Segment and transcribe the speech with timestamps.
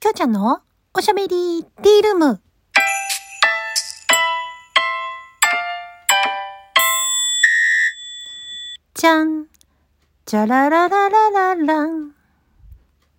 [0.00, 0.60] きょうちゃんの
[0.94, 2.40] おしゃべりティールーム。
[8.94, 9.46] じゃん。
[10.24, 12.14] じゃららららららん。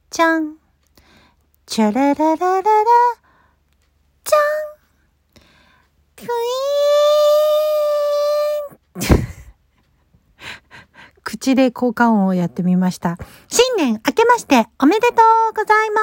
[0.10, 0.56] じゃん。
[1.66, 2.86] じゃららららら。
[4.24, 4.42] じゃん。
[6.16, 9.10] クイーン。
[11.50, 13.18] 口で効果音をやってみました。
[13.48, 15.16] 新年明けましておめでと
[15.52, 15.98] うございま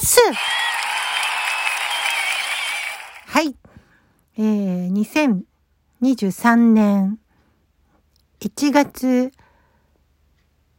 [0.00, 0.20] す
[3.26, 3.56] はい。
[4.38, 4.92] えー、
[6.02, 7.18] 2023年
[8.40, 9.32] 1月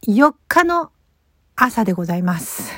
[0.06, 0.90] 4日の
[1.54, 2.72] 朝でございます。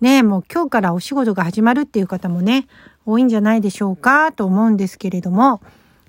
[0.00, 2.66] ねえ、もう今日からお仕事が始まるっていう方もね、
[3.04, 5.60] 多いんじゃないでしょうかと思うんですけれども、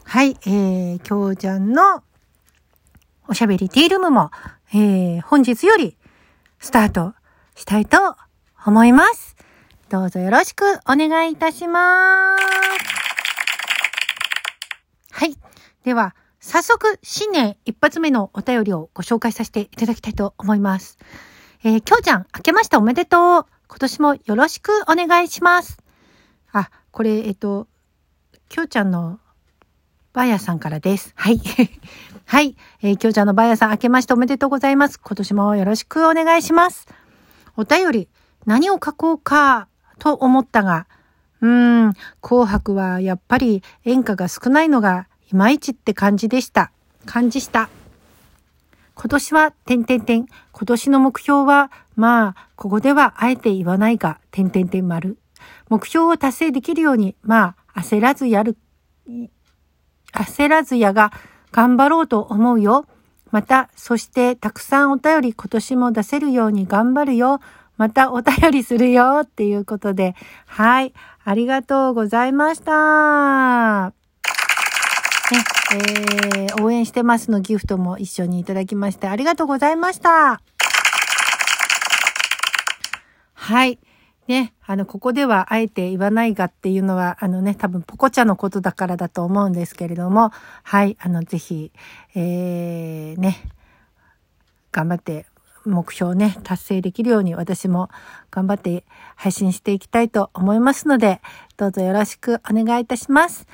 [0.06, 2.04] はい、えー、きょうちゃんの
[3.28, 4.32] おしゃべりティールームも、
[4.74, 5.98] えー、本日より
[6.60, 7.14] スタート
[7.56, 7.98] したいと
[8.66, 9.36] 思います。
[9.90, 12.44] どうぞよろしくお願いいたします。
[15.12, 15.36] はい。
[15.84, 20.98] では、早速、新年一発目のお便りをご紹介させていただきたいと思います。
[21.64, 23.46] えー、きょうちゃん、明けましておめでとう。
[23.68, 25.78] 今年もよろしくお願いします。
[26.52, 27.68] あ、これ、えっと、
[28.50, 29.20] きょうちゃんの
[30.14, 31.12] バーヤさんからです。
[31.16, 31.42] はい。
[32.26, 32.56] はい。
[32.82, 35.00] えー、きょうちゃんのバーヤさん、明けましておめでとうございます。
[35.00, 36.88] 今年もよろしくお願いします。
[37.58, 38.08] お便り、
[38.46, 40.86] 何を書こうか、と思ったが、
[41.42, 46.72] うーん、紅白はやっぱり演歌が少ないのがいまいちって感じでした。
[47.08, 47.70] 感じした。
[48.94, 50.28] 今年は、点々点。
[50.52, 55.18] 今年の目標は、まあ、ここではあえて言わないが、点々点丸。
[55.70, 58.56] 目標を達成できるように、まあ、焦らずやる、
[60.14, 61.12] 焦らずやが
[61.52, 62.86] 頑張ろうと思うよ。
[63.32, 67.42] また、そしてたくさんお便り今年も出せるように頑張るよ。
[67.78, 73.94] またお便りするよっていうことで、はい、ありがとうございました。
[75.32, 75.44] ね、
[75.76, 80.42] えー、応援してますのギフトも一緒にいただきましてありがとうございました。
[83.34, 83.80] はい。
[84.28, 90.32] ね、あの、ここではあえて言わないがっていうのは、あのね、多分ポコチャのことだからだと思うんですけれども、
[90.64, 91.72] はい、あの、ぜひ、
[92.16, 93.38] えー、ね、
[94.72, 95.26] 頑張って
[95.66, 97.90] 目標ね、達成できるように私も
[98.32, 98.86] 頑張って
[99.16, 101.22] 配信していきたいと思いますので、
[101.58, 103.48] どうぞよろしくお願いいたします。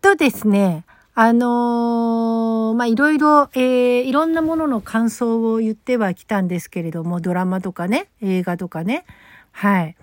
[0.00, 9.04] とですね、あのーま、いろいろ、えー、いろんなものの感想を言ってはきたんですけれども、ドラマとかね、映画とかね、
[9.52, 9.96] はい。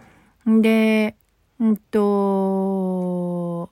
[0.45, 1.15] で、
[1.59, 3.69] うんと、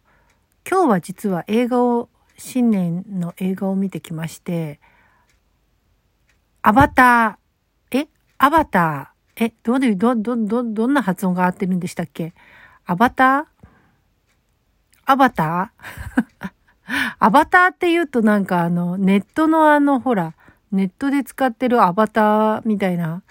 [0.69, 4.79] 今日は実は映画を、新年の映画を見てきまして、
[6.61, 8.07] アバター、え？
[8.37, 12.33] アバター、え、どうで、ど、ど、ど、どんな発音が合ってるんでしたっけ？
[12.85, 13.45] アバター
[15.05, 16.49] アバター
[17.19, 20.33] アバターって言うとなんかあの、ネットのあの、ほら、
[20.71, 23.21] ネットで使ってるアバターみたいな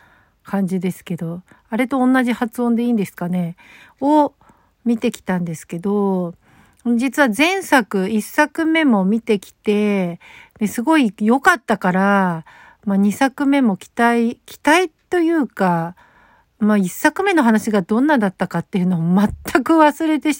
[0.45, 1.43] 感じですけど、
[1.75, 3.57] あれと同じ発音でいいんですかね？
[4.01, 4.33] を
[4.85, 6.37] 見てきたんですけど、
[6.87, 10.21] 実は前作、一作目も見てきて、
[10.69, 12.45] すごい良かったから、
[12.85, 15.97] まあ二作目も期待、期待というか、
[16.61, 19.01] まあ一作目の話がどんなだったかっていうのを
[19.53, 20.31] 全く忘れて、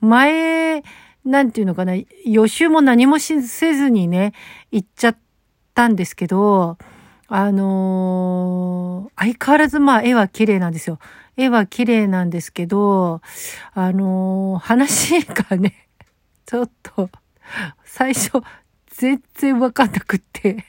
[0.00, 0.82] 前、
[1.24, 1.94] なんていうのかな、
[2.26, 4.32] 予習も何もせずにね、
[4.72, 5.16] 行っちゃっ
[5.74, 6.76] たんですけど、
[7.34, 10.98] あのー相変わらずまあ絵は綺麗なんですよ。
[11.38, 13.22] 絵は綺麗なんですけど、
[13.72, 15.88] あのー話がね、
[16.44, 17.08] ちょっと、
[17.84, 18.42] 最初、
[18.88, 20.66] 全然わかんなくって。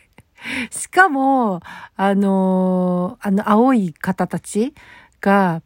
[0.72, 1.60] しかも、
[1.98, 4.74] あのーあの、青い方たち
[5.20, 5.62] が、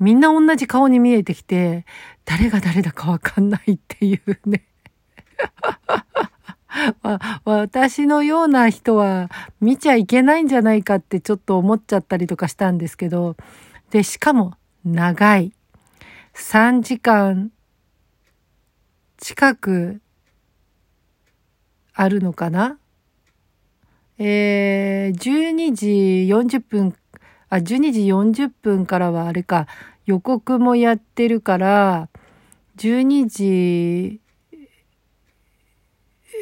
[0.00, 1.86] みんな同じ顔に見えてきて、
[2.26, 4.66] 誰が誰だかわかんないっていうね。
[7.02, 13.36] わ私のような人は見ちゃいけないんじゃないかってちょっと思っちゃったりとかしたんですけど、
[13.90, 15.52] で、しかも長い。
[16.34, 17.52] 3時間
[19.18, 20.00] 近く
[21.92, 22.78] あるのかな？
[24.18, 25.86] えー、12時
[26.32, 26.94] 40分、
[27.50, 29.66] あ、12時40分からはあれか、
[30.06, 32.08] 予告もやってるから、
[32.78, 34.21] 12時、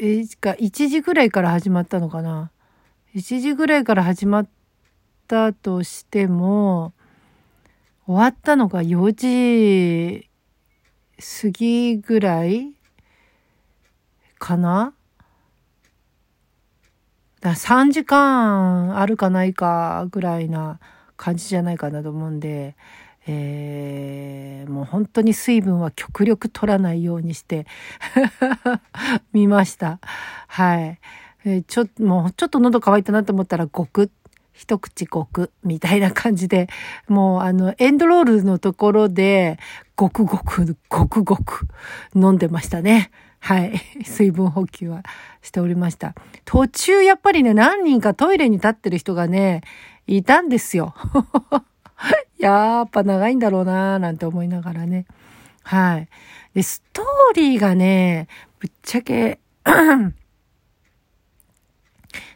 [0.02, 2.50] えか、1時ぐらいから始まったのかな
[3.14, 4.48] ?1 時ぐらいから始まっ
[5.28, 6.94] たとしても、
[8.06, 10.30] 終わったのが4時
[11.42, 12.72] 過ぎぐらい
[14.38, 14.94] かな？
[17.42, 20.80] だ3時間あるかないかぐらいな
[21.18, 22.74] 感じじゃないかなと思うんで、
[23.32, 27.66] えー、もう本当に水分は極力取らないようにして
[29.32, 30.00] 見ました。
[30.48, 30.98] はい。
[31.44, 34.10] えー、ちょ、もうちょっと喉乾いたなと思ったらごく、
[34.52, 36.68] 一口ごく、みたいな感じで、
[37.08, 39.58] もうあの、エンドロールのところで、
[39.94, 41.68] ごくごく、ごくごく
[42.14, 43.12] 飲んでましたね。
[43.38, 43.80] はい。
[44.04, 45.02] 水分補給は
[45.40, 46.14] しておりました。
[46.44, 49.62] 途中やっぱりね、何人かトイレに立ってる人がね、
[50.08, 50.94] いたんですよ。
[52.40, 55.06] やっぱ長いんだろうなーなんて思いながらね。
[55.62, 56.08] はい。
[56.54, 58.28] で、ストーリーがね、
[58.58, 59.40] ぶっちゃけ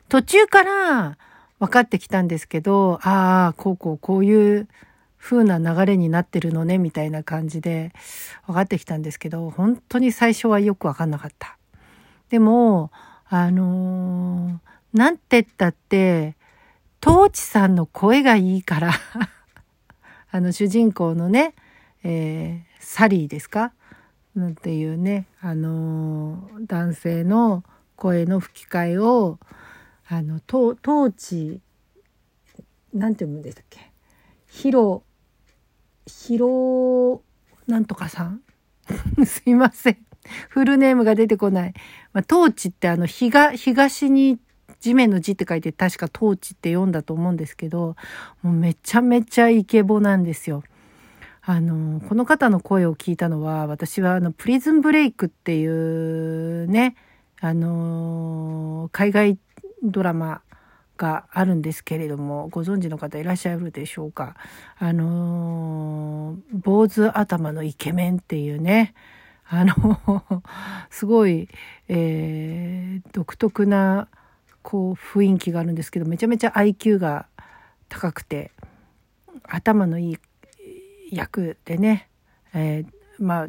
[0.09, 1.19] 途中から
[1.59, 4.69] 分かってきたんですけど、ああ、こうこうこういう
[5.19, 7.93] 風な流れになってるのね、みたいな感じで
[8.47, 11.57] 分かってきたんですけど、本当に最初はよく分かんなかった。
[12.29, 12.91] でも、
[13.27, 16.37] あのー、なんて言ったって、
[17.01, 18.93] トーチさんの声がいいから
[20.35, 21.55] あの主人公のね、
[22.03, 23.73] えー、サリーですか？
[24.35, 27.63] なんていうね、あのー、男性の
[27.95, 29.39] 声の吹き替えを、
[30.09, 31.61] あの、トーチ、
[32.93, 33.93] なんて読むんでしたっけ？
[34.49, 35.05] ヒロ、
[36.05, 37.23] ヒロ、
[37.69, 38.41] なんとかさん？
[39.25, 39.99] すいません。
[40.49, 41.75] フルネームが出てこない。
[42.13, 44.41] まあ、トーチってあの、東、東に
[44.85, 47.97] 地面の字って書いて確かトーチって読んだと思うんですけど、
[48.43, 50.63] もうめちゃめちゃイケボなんですよ。
[51.41, 56.97] あの、この方の声を聞いたのは、私はあの、プリズンブレイクっていうね、
[57.41, 59.39] あの、海外
[59.83, 60.43] ドラマ
[60.99, 64.37] があるんですけれども、ご存知の方いらっしゃるでしょうか。
[64.79, 68.93] あの、坊主頭のイケメンっていうね、
[69.49, 70.23] あの、
[70.91, 71.49] すごい、
[71.89, 74.09] えー、独特な
[74.65, 77.27] こう雰囲気があるんですけどめちゃめちゃ IQ が
[77.89, 78.51] 高くて
[79.45, 80.19] 頭のいい
[81.13, 82.09] 役でね、
[82.55, 82.87] えー、
[83.19, 83.49] まあ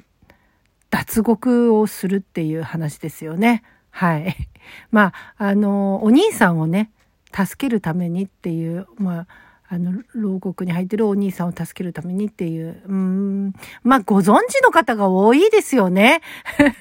[0.92, 3.64] 脱獄をするっていう話ですよね。
[3.90, 4.36] はい。
[4.92, 6.92] まあ、あの、お兄さんをね、
[7.34, 9.28] 助けるためにっていう、まあ、
[9.68, 13.54] あの、牢獄に入ってるお兄さんを助けるためにっていう、うん、
[13.84, 16.22] まあ、ご存知の方が多いですよね。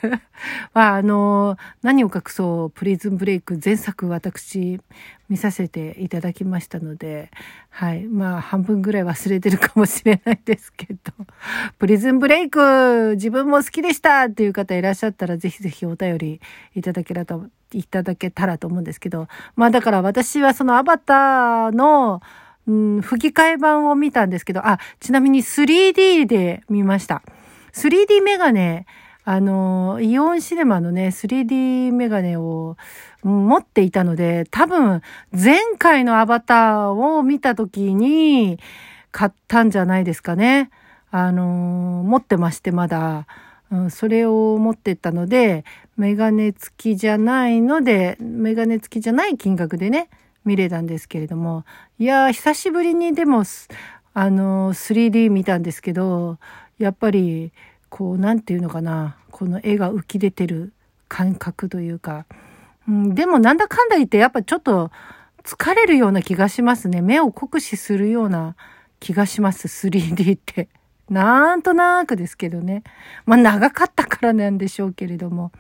[0.75, 4.81] まあ、あの、何を隠そう、プリズンブレイク前作私
[5.31, 7.31] 見させていただきましたので、
[7.71, 8.05] はい。
[8.05, 10.99] まあ、半分ぐらい忘れてるかもしれないですけど、
[11.79, 16.41] プリズンブレイク自分も好きでしたっていう方いらっしゃったら、ぜひぜひお便り
[16.75, 17.41] いただけたら、
[17.73, 19.27] いただけたらと思うんですけど、
[19.57, 22.21] まあだから私はそのアバターの、
[22.67, 27.23] うん、吹き替え版を見たんですけど、あ、ちなみに 3D で見ました。
[27.73, 28.87] 3D メガネ、
[29.25, 32.77] あの、イオンシネマのね、3D メガネを
[33.23, 35.03] 持っていたので、多分、
[35.33, 38.59] 前回のアバターを見た時に
[39.13, 40.71] 買ったんじゃないですかね。
[41.11, 43.27] あの、持ってまして、まだ。
[43.71, 45.65] うん、それを持ってったので、
[45.97, 50.09] メガネ付きじゃないので、メガネ付きじゃない金額でね、
[50.45, 51.65] 見れたんですけれども、
[51.99, 53.45] いやー、久しぶりにでも、
[54.15, 56.39] あのー、3D 見たんですけど、
[56.79, 57.53] やっぱり、
[57.89, 60.73] こう、なんていうのかな、この絵が浮き出てる
[61.09, 62.27] 感覚というか、
[62.89, 64.91] うん、でもなんだかんだ言ってやっぱちょっと
[65.43, 67.03] 疲れるような気がしますね。
[67.03, 68.57] 目を酷使するような
[69.01, 70.69] 気がします、3D って。
[71.11, 72.83] なんとなくですけどね。
[73.27, 75.53] まあ長かったからなんでしょうけれども。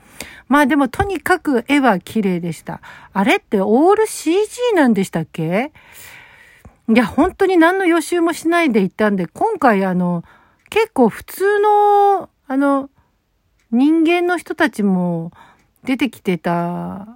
[0.48, 2.80] まあでもとにかく絵は綺麗でした。
[3.12, 5.72] あれってオール CG なんでしたっけ？
[6.88, 10.22] いや、本当に何の予習もしないで行ったんで、今回あの、
[10.68, 12.90] 結構普通の、あの、
[13.70, 15.32] 人間の人たちも
[15.84, 17.08] 出てきてた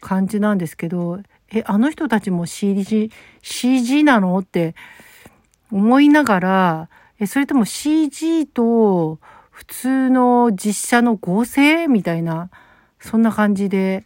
[0.00, 1.20] 感じなんですけど、
[1.52, 3.10] え、あの人たちも CG、
[3.42, 4.38] CG なの？
[4.38, 4.74] って
[5.72, 6.88] 思いながら、
[7.18, 9.18] え、それとも CG と
[9.50, 12.50] 普通の実写の合成みたいな、
[13.00, 14.04] そんな感じで、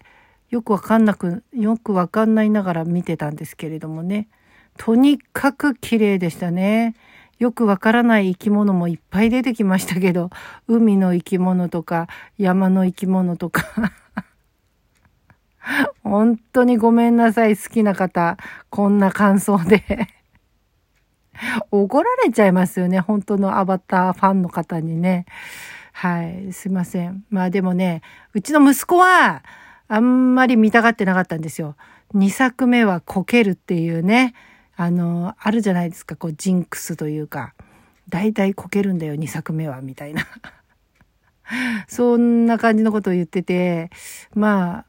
[0.48, 4.28] よくわかんなく、よくわかんないながら見てたんですけれどもね。
[4.76, 6.94] とにかく綺麗でしたね。
[7.38, 10.30] よくわからない生き物もいっぱい出てきましたけど、
[10.68, 12.06] 海の生き物とか、
[12.38, 13.64] 山の生き物とか。
[16.04, 18.36] 本当にごめんなさい、好きな方。
[18.68, 20.19] こんな感想で
[21.70, 23.00] 怒られちゃいますよね。
[23.00, 25.26] 本当のアバターファンの方にね。
[25.92, 26.52] はい。
[26.52, 27.24] すいません。
[27.30, 28.02] まあでもね、
[28.34, 29.42] うちの息子は、
[29.88, 31.76] あんまり見たがってなかったんですよ。
[32.14, 34.34] 2作目はこけるっていうね。
[34.76, 36.16] あの、あるじゃないですか。
[36.16, 37.54] こう、ジンクスというか。
[38.08, 40.26] だいたいこけるんだよ、2作目は、みたいな。
[41.88, 43.90] そんな感じのことを言ってて、
[44.34, 44.84] まあ、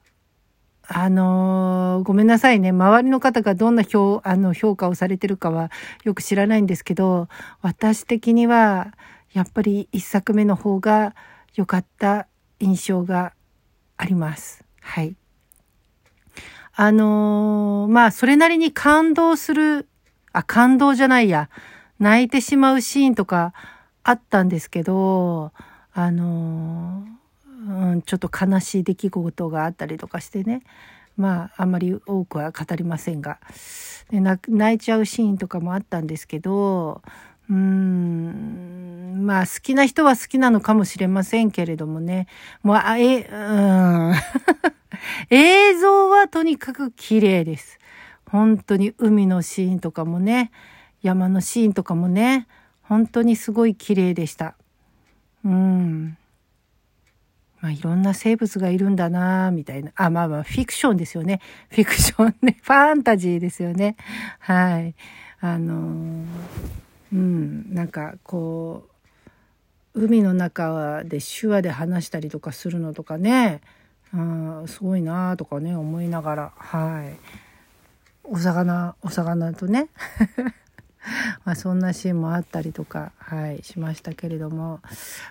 [0.93, 2.71] あのー、ごめんなさいね。
[2.71, 5.71] 周りの方がどんな評、あの、評価をされてるかは
[6.03, 7.29] よく知らないんですけど、
[7.61, 8.93] 私的には、
[9.31, 11.15] やっぱり一作目の方が
[11.55, 12.27] 良かった
[12.59, 13.31] 印象が
[13.95, 14.65] あります。
[14.81, 15.15] はい。
[16.75, 19.87] あのー、まあ、それなりに感動する、
[20.33, 21.49] あ、感動じゃないや。
[21.99, 23.53] 泣いてしまうシーンとか
[24.03, 25.53] あったんですけど、
[25.93, 27.21] あのー
[27.67, 30.63] うん、ちょっと悲しい出来事があったりとかしてね
[31.17, 33.39] まああんまり多くは語りませんが
[34.09, 37.01] で泣いちゃうシーンとかもあったんですけど
[37.49, 42.27] うーんまあ好きな人は好きなのかもしれませんけれどもね
[42.63, 44.13] もうあえうん
[45.29, 47.79] 映像はとにかく綺麗です。
[48.29, 50.51] 本当に海のシーンとかもね
[51.01, 52.47] 山のシーンとかもね
[52.83, 54.55] 本当にすごい綺麗でした。
[55.43, 56.17] うん。
[57.61, 59.91] まあ、いろんな生物がいるんだなみたいな。
[59.95, 61.39] あ、まあまあ、フィクションですよね。
[61.69, 62.57] フィクションね。
[62.63, 63.95] ファンタジーですよね。
[64.39, 64.95] はい。
[65.39, 66.25] あの、
[67.13, 68.87] うん、なんかこ
[69.93, 73.61] う、海の中で手話で話したりとかするのとかね、
[74.13, 77.17] あすごいなとかね、思いながら、はい。
[78.23, 79.87] お魚、お魚とね。
[81.45, 84.81] まあそんなシーンもあったりとか、はい、しましたけれども、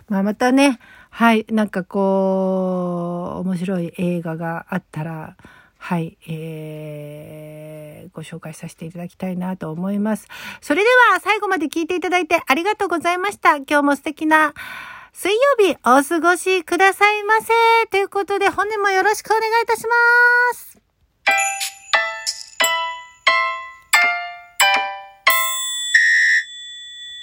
[0.09, 5.37] まあまたね、はい、なんかこう、面白い映画があったら、
[5.79, 10.29] はい、えー、ご紹介させていただきたいなと思います。
[10.61, 13.57] それでは最後まで聞いていただいてありがとうございました。
[13.57, 14.53] 今日も素敵な
[15.13, 17.53] 水曜日お過ごしくださいませ。
[17.91, 19.95] ということで本年もよろしくお願いいたしま
[20.55, 21.80] す。